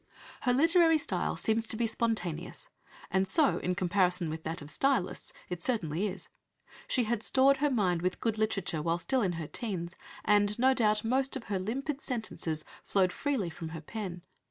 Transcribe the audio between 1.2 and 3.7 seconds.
seems to be spontaneous, and so,